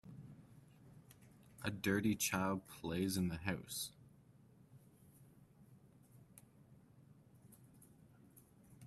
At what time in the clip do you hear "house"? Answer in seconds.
3.37-3.91